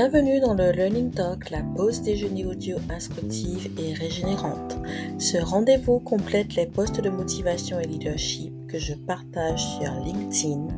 [0.00, 4.76] Bienvenue dans le Learning Talk, la pause déjeuner audio instructive et régénérante.
[5.18, 10.68] Ce rendez-vous complète les postes de motivation et leadership que je partage sur LinkedIn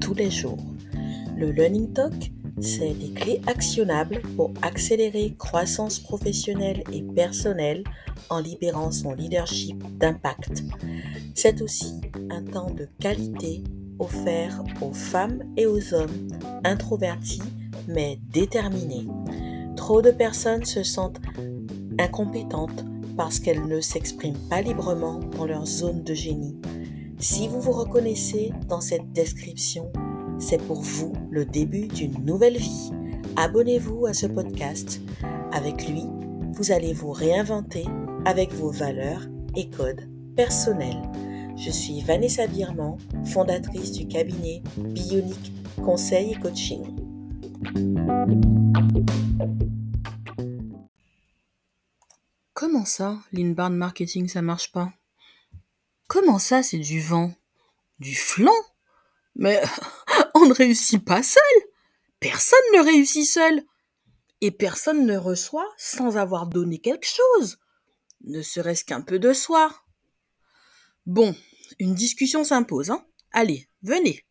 [0.00, 0.64] tous les jours.
[1.36, 2.30] Le Learning Talk,
[2.60, 7.82] c'est des clés actionnables pour accélérer croissance professionnelle et personnelle
[8.30, 10.62] en libérant son leadership d'impact.
[11.34, 13.64] C'est aussi un temps de qualité
[13.98, 16.28] offert aux femmes et aux hommes
[16.62, 17.42] introvertis
[17.88, 19.06] mais déterminés.
[19.76, 21.20] Trop de personnes se sentent
[21.98, 22.84] incompétentes
[23.16, 26.56] parce qu'elles ne s'expriment pas librement dans leur zone de génie.
[27.18, 29.90] Si vous vous reconnaissez dans cette description,
[30.38, 32.92] c'est pour vous le début d'une nouvelle vie.
[33.36, 35.00] Abonnez-vous à ce podcast.
[35.50, 36.04] Avec lui,
[36.52, 37.84] vous allez vous réinventer
[38.24, 39.22] avec vos valeurs
[39.56, 41.02] et codes personnels.
[41.56, 45.52] Je suis Vanessa Birman, fondatrice du cabinet Bionic
[45.84, 46.84] Conseil et Coaching.
[52.54, 54.92] Comment ça, l'inbound marketing, ça marche pas?
[56.08, 57.32] Comment ça, c'est du vent?
[57.98, 58.50] Du flanc
[59.36, 59.62] Mais
[60.34, 61.42] on ne réussit pas seul!
[62.20, 63.62] Personne ne réussit seul!
[64.40, 67.58] Et personne ne reçoit sans avoir donné quelque chose,
[68.24, 69.72] ne serait-ce qu'un peu de soi.
[71.06, 71.34] Bon,
[71.78, 73.04] une discussion s'impose, hein.
[73.32, 74.24] Allez, venez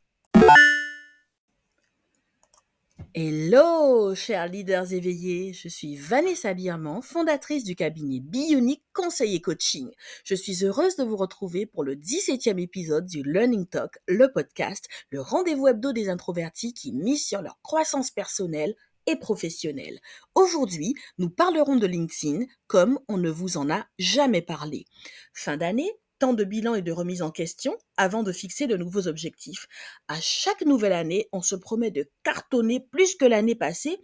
[3.14, 9.90] Hello, chers leaders éveillés, je suis Vanessa Birman, fondatrice du cabinet Bionic Conseil et Coaching.
[10.24, 14.88] Je suis heureuse de vous retrouver pour le 17e épisode du Learning Talk, le podcast,
[15.10, 18.76] le rendez-vous hebdo des introvertis qui misent sur leur croissance personnelle
[19.08, 20.00] et professionnelle.
[20.36, 24.86] Aujourd'hui, nous parlerons de LinkedIn comme on ne vous en a jamais parlé.
[25.34, 29.08] Fin d'année, temps de bilan et de remise en question avant de fixer de nouveaux
[29.08, 29.68] objectifs.
[30.08, 33.98] À chaque nouvelle année, on se promet de cartonner plus que l'année passée,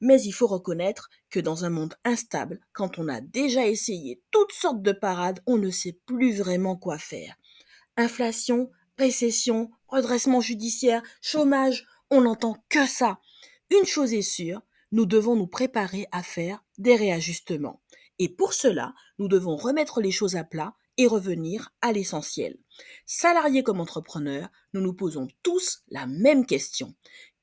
[0.00, 4.52] mais il faut reconnaître que dans un monde instable, quand on a déjà essayé toutes
[4.52, 7.36] sortes de parades, on ne sait plus vraiment quoi faire.
[7.96, 13.18] Inflation, récession, redressement judiciaire, chômage, on n'entend que ça.
[13.70, 14.62] Une chose est sûre,
[14.92, 17.82] nous devons nous préparer à faire des réajustements.
[18.18, 22.56] Et pour cela, nous devons remettre les choses à plat et revenir à l'essentiel.
[23.04, 26.94] Salariés comme entrepreneurs, nous nous posons tous la même question.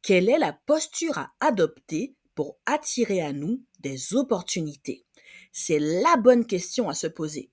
[0.01, 5.05] Quelle est la posture à adopter pour attirer à nous des opportunités?
[5.51, 7.51] C'est la bonne question à se poser.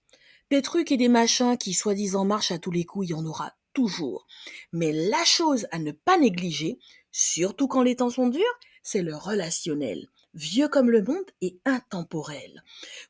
[0.51, 3.25] Des trucs et des machins qui soi-disant marchent à tous les coups, il y en
[3.25, 4.27] aura toujours.
[4.73, 6.79] Mais la chose à ne pas négliger,
[7.13, 12.63] surtout quand les temps sont durs, c'est le relationnel vieux comme le monde et intemporel.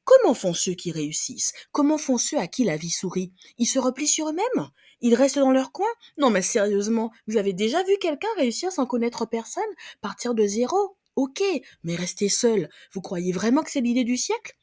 [0.04, 1.52] Comment font ceux qui réussissent?
[1.72, 3.32] Comment font ceux à qui la vie sourit?
[3.58, 4.70] Ils se replient sur eux-mêmes?
[5.00, 5.88] Ils restent dans leur coin?
[6.18, 9.62] Non mais sérieusement, vous avez déjà vu quelqu'un réussir sans connaître personne?
[10.00, 10.96] Partir de zéro?
[11.16, 11.42] Ok,
[11.82, 14.56] mais rester seul, vous croyez vraiment que c'est l'idée du siècle?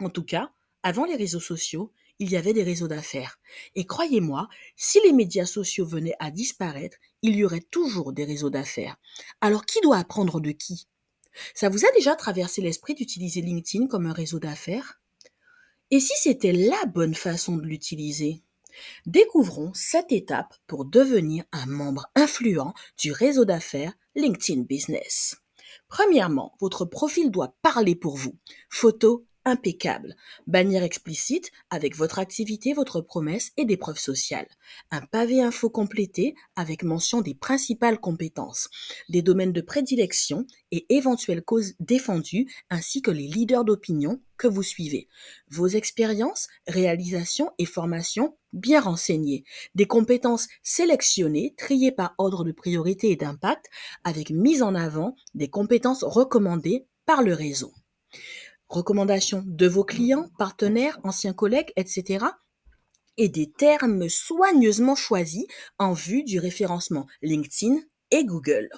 [0.00, 0.50] En tout cas,
[0.82, 3.38] avant les réseaux sociaux, il y avait des réseaux d'affaires.
[3.74, 8.50] Et croyez-moi, si les médias sociaux venaient à disparaître, il y aurait toujours des réseaux
[8.50, 8.96] d'affaires.
[9.40, 10.88] Alors qui doit apprendre de qui?
[11.54, 15.00] Ça vous a déjà traversé l'esprit d'utiliser LinkedIn comme un réseau d'affaires?
[15.90, 18.42] Et si c'était la bonne façon de l'utiliser?
[19.06, 25.36] Découvrons cette étape pour devenir un membre influent du réseau d'affaires LinkedIn Business.
[25.88, 28.36] Premièrement, votre profil doit parler pour vous.
[28.68, 30.16] Photo, impeccable.
[30.48, 34.48] Bannière explicite avec votre activité, votre promesse et des preuves sociales.
[34.90, 38.68] Un pavé info complété avec mention des principales compétences,
[39.08, 44.64] des domaines de prédilection et éventuelles causes défendues ainsi que les leaders d'opinion que vous
[44.64, 45.08] suivez.
[45.48, 49.44] Vos expériences, réalisations et formations bien renseignées.
[49.76, 53.66] Des compétences sélectionnées, triées par ordre de priorité et d'impact
[54.02, 57.72] avec mise en avant des compétences recommandées par le réseau
[58.68, 62.26] recommandations de vos clients, partenaires, anciens collègues, etc.
[63.16, 65.46] et des termes soigneusement choisis
[65.78, 67.80] en vue du référencement LinkedIn
[68.10, 68.68] et Google.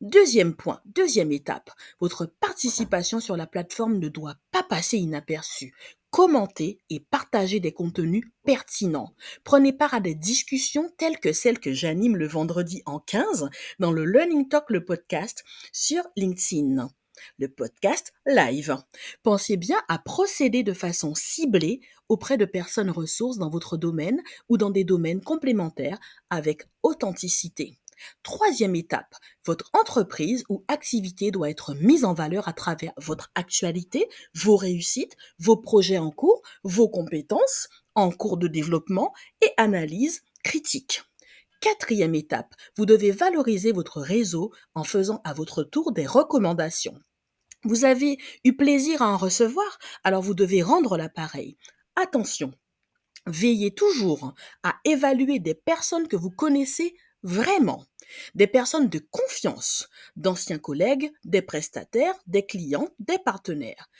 [0.00, 1.70] Deuxième point, deuxième étape,
[2.00, 5.74] votre participation sur la plateforme ne doit pas passer inaperçue.
[6.10, 9.14] Commentez et partagez des contenus pertinents.
[9.44, 13.92] Prenez part à des discussions telles que celles que j'anime le vendredi en 15 dans
[13.92, 16.88] le Learning Talk, le podcast sur LinkedIn
[17.38, 18.76] le podcast live.
[19.22, 24.56] Pensez bien à procéder de façon ciblée auprès de personnes ressources dans votre domaine ou
[24.56, 25.98] dans des domaines complémentaires
[26.30, 27.78] avec authenticité.
[28.22, 29.14] Troisième étape,
[29.44, 35.16] votre entreprise ou activité doit être mise en valeur à travers votre actualité, vos réussites,
[35.38, 41.02] vos projets en cours, vos compétences en cours de développement et analyse critique.
[41.66, 46.96] Quatrième étape, vous devez valoriser votre réseau en faisant à votre tour des recommandations.
[47.64, 51.58] Vous avez eu plaisir à en recevoir, alors vous devez rendre l'appareil.
[51.96, 52.52] Attention,
[53.26, 54.32] veillez toujours
[54.62, 57.84] à évaluer des personnes que vous connaissez vraiment,
[58.36, 63.90] des personnes de confiance, d'anciens collègues, des prestataires, des clients, des partenaires.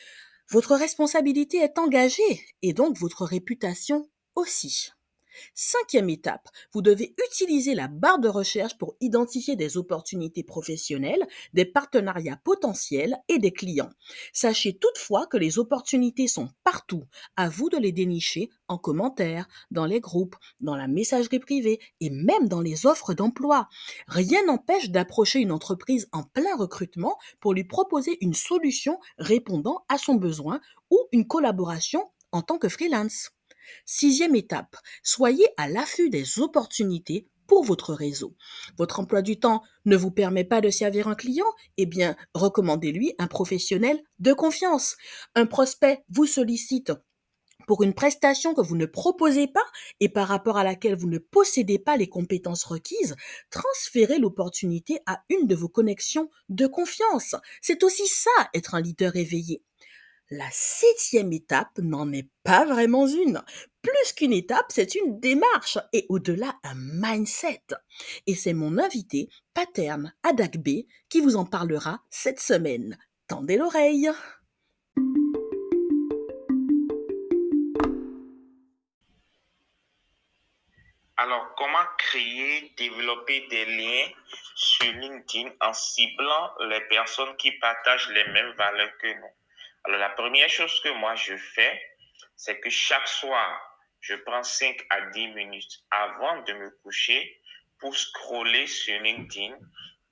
[0.50, 4.92] Votre responsabilité est engagée et donc votre réputation aussi.
[5.54, 11.64] Cinquième étape, vous devez utiliser la barre de recherche pour identifier des opportunités professionnelles, des
[11.64, 13.90] partenariats potentiels et des clients.
[14.32, 17.04] Sachez toutefois que les opportunités sont partout.
[17.36, 22.10] À vous de les dénicher en commentaire, dans les groupes, dans la messagerie privée et
[22.10, 23.68] même dans les offres d'emploi.
[24.06, 29.98] Rien n'empêche d'approcher une entreprise en plein recrutement pour lui proposer une solution répondant à
[29.98, 30.60] son besoin
[30.90, 33.30] ou une collaboration en tant que freelance.
[33.84, 38.34] Sixième étape, soyez à l'affût des opportunités pour votre réseau.
[38.76, 41.46] Votre emploi du temps ne vous permet pas de servir un client
[41.76, 44.96] Eh bien, recommandez-lui un professionnel de confiance.
[45.34, 46.92] Un prospect vous sollicite
[47.66, 49.64] pour une prestation que vous ne proposez pas
[50.00, 53.16] et par rapport à laquelle vous ne possédez pas les compétences requises,
[53.50, 57.34] transférez l'opportunité à une de vos connexions de confiance.
[57.60, 59.62] C'est aussi ça, être un leader éveillé.
[60.31, 63.44] La septième étape n'en est pas vraiment une.
[63.81, 67.62] Plus qu'une étape, c'est une démarche et au-delà un mindset.
[68.26, 72.99] Et c'est mon invité, Paterne Adakbe, qui vous en parlera cette semaine.
[73.28, 74.11] Tendez l'oreille.
[81.19, 84.08] Alors, comment créer, développer des liens
[84.56, 89.45] sur LinkedIn en ciblant les personnes qui partagent les mêmes valeurs que nous?
[89.86, 91.80] Alors, la première chose que moi je fais,
[92.34, 97.40] c'est que chaque soir, je prends 5 à 10 minutes avant de me coucher
[97.78, 99.56] pour scroller sur LinkedIn,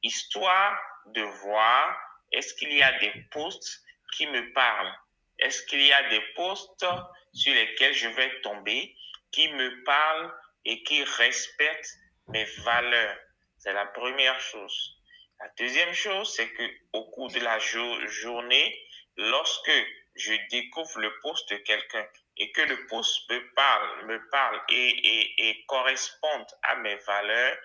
[0.05, 1.99] histoire de voir
[2.31, 3.82] est-ce qu'il y a des posts
[4.12, 4.94] qui me parlent?
[5.41, 6.87] Est-ce qu'il y a des posts
[7.32, 8.94] sur lesquels je vais tomber
[9.32, 10.32] qui me parlent
[10.65, 11.99] et qui respectent
[12.29, 13.19] mes valeurs?
[13.59, 15.00] C'est la première chose.
[15.41, 16.62] La deuxième chose, c'est que
[16.93, 18.79] au cours de la journée,
[19.17, 19.73] lorsque
[20.17, 22.07] je découvre le poste de quelqu'un
[22.37, 27.57] et que le poste me parle, me parle et, et, et corresponde à mes valeurs,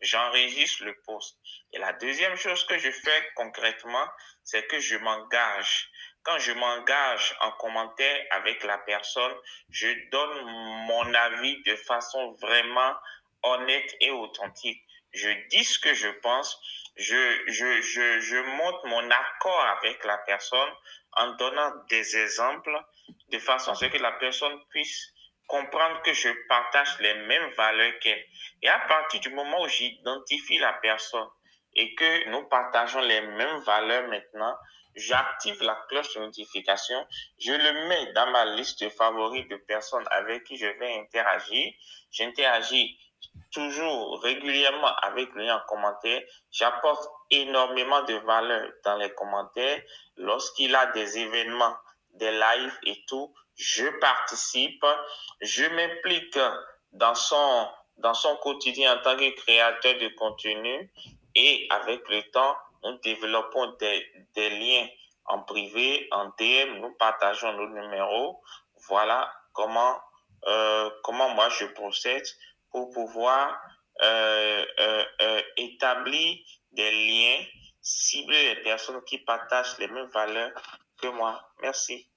[0.00, 1.38] j'enregistre le poste.
[1.72, 4.06] Et la deuxième chose que je fais concrètement,
[4.44, 5.88] c'est que je m'engage.
[6.22, 9.34] Quand je m'engage en commentaire avec la personne,
[9.70, 10.44] je donne
[10.86, 12.94] mon avis de façon vraiment
[13.42, 14.82] honnête et authentique.
[15.12, 16.58] Je dis ce que je pense
[16.96, 20.70] je, je, je, je montre mon accord avec la personne
[21.12, 22.78] en donnant des exemples
[23.28, 25.12] de façon à ce que la personne puisse
[25.46, 28.24] comprendre que je partage les mêmes valeurs qu'elle.
[28.62, 31.28] Et à partir du moment où j'identifie la personne
[31.74, 34.54] et que nous partageons les mêmes valeurs maintenant,
[34.94, 37.06] j'active la cloche de notification,
[37.38, 41.72] je le mets dans ma liste de favoris de personnes avec qui je vais interagir.
[42.10, 42.98] J'interagis
[43.52, 46.22] toujours régulièrement avec lui en commentaire.
[46.50, 49.82] J'apporte énormément de valeur dans les commentaires.
[50.16, 51.76] Lorsqu'il a des événements,
[52.14, 54.84] des lives et tout, je participe,
[55.40, 56.38] je m'implique
[56.92, 60.92] dans son, dans son quotidien en tant que créateur de contenu
[61.34, 64.86] et avec le temps, nous développons des, des liens
[65.26, 68.42] en privé, en DM, nous partageons nos numéros.
[68.88, 70.00] Voilà comment,
[70.46, 72.26] euh, comment moi je procède
[72.72, 73.60] pour pouvoir
[74.02, 76.38] euh, euh, euh, établir
[76.72, 77.44] des liens,
[77.80, 81.40] cibler les personnes qui partagent les mêmes valeurs que moi.
[81.60, 82.08] Merci.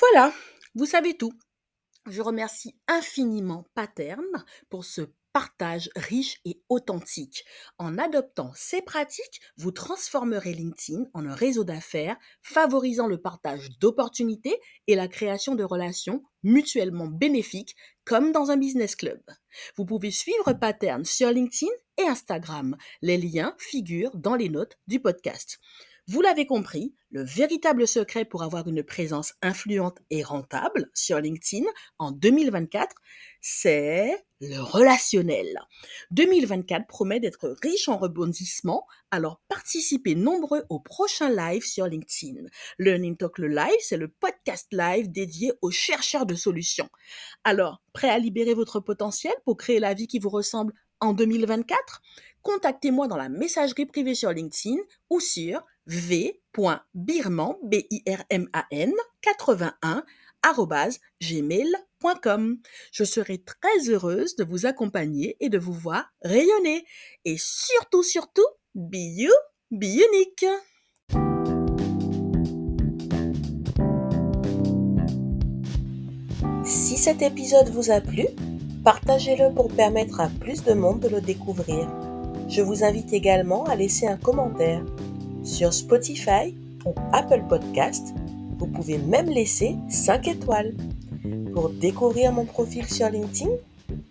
[0.00, 0.32] Voilà,
[0.74, 1.32] vous savez tout.
[2.06, 5.02] Je remercie infiniment Paterne pour ce
[5.32, 7.44] partage riche et authentique.
[7.78, 14.58] En adoptant ces pratiques, vous transformerez LinkedIn en un réseau d'affaires favorisant le partage d'opportunités
[14.86, 19.20] et la création de relations mutuellement bénéfiques comme dans un business club.
[19.76, 22.76] Vous pouvez suivre Pattern sur LinkedIn et Instagram.
[23.02, 25.60] Les liens figurent dans les notes du podcast.
[26.12, 31.64] Vous l'avez compris, le véritable secret pour avoir une présence influente et rentable sur LinkedIn
[32.00, 32.96] en 2024,
[33.40, 35.46] c'est le relationnel.
[36.10, 42.42] 2024 promet d'être riche en rebondissements, alors participez nombreux au prochain live sur LinkedIn.
[42.80, 46.88] Learning Talk le live, c'est le podcast live dédié aux chercheurs de solutions.
[47.44, 52.02] Alors, prêt à libérer votre potentiel pour créer la vie qui vous ressemble en 2024
[52.42, 54.78] Contactez-moi dans la messagerie privée sur LinkedIn
[55.10, 58.92] ou sur v.birman, B-I-R-M-A-N,
[59.22, 60.04] 81,
[61.20, 62.58] gmail.com.
[62.92, 66.84] Je serai très heureuse de vous accompagner et de vous voir rayonner.
[67.24, 69.32] Et surtout, surtout, be you,
[69.70, 70.46] be unique.
[76.64, 78.26] Si cet épisode vous a plu,
[78.84, 81.88] partagez-le pour permettre à plus de monde de le découvrir.
[82.48, 84.84] Je vous invite également à laisser un commentaire
[85.50, 86.54] sur Spotify
[86.86, 88.14] ou Apple Podcast.
[88.58, 90.74] Vous pouvez même laisser 5 étoiles.
[91.52, 93.50] Pour découvrir mon profil sur LinkedIn,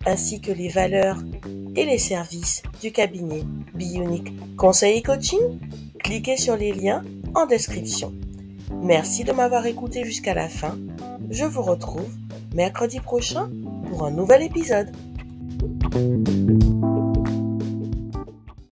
[0.06, 1.18] ainsi que les valeurs
[1.74, 3.42] et les services du cabinet
[3.74, 5.58] Bionic Conseil et Coaching,
[5.98, 7.02] cliquez sur les liens
[7.34, 8.12] en description.
[8.82, 10.78] Merci de m'avoir écouté jusqu'à la fin.
[11.30, 12.08] Je vous retrouve
[12.54, 13.50] mercredi prochain
[13.88, 14.90] pour un nouvel épisode.